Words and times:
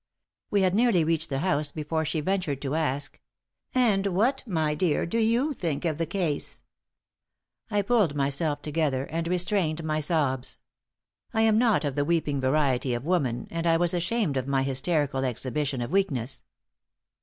We 0.49 0.63
had 0.63 0.73
nearly 0.73 1.03
reached 1.03 1.29
the 1.29 1.37
house 1.45 1.71
before 1.71 2.05
she 2.05 2.21
ventured 2.21 2.59
to 2.63 2.73
ask: 2.73 3.19
"And 3.75 4.07
what, 4.07 4.41
my 4.47 4.73
dear, 4.73 5.05
do 5.05 5.19
you 5.19 5.53
think 5.53 5.85
of 5.85 5.99
the 5.99 6.07
case?" 6.07 6.63
I 7.69 7.83
pulled 7.83 8.15
myself 8.15 8.63
together 8.63 9.03
and 9.03 9.27
restrained 9.27 9.83
my 9.83 9.99
sobs. 9.99 10.57
I 11.35 11.41
am 11.43 11.59
not 11.59 11.85
of 11.85 11.93
the 11.93 12.03
weeping 12.03 12.41
variety 12.41 12.95
of 12.95 13.05
woman, 13.05 13.47
and 13.51 13.67
I 13.67 13.77
was 13.77 13.93
ashamed 13.93 14.37
of 14.37 14.47
my 14.47 14.63
hysterical 14.63 15.23
exhibition 15.23 15.81
of 15.83 15.91
weakness. 15.91 16.43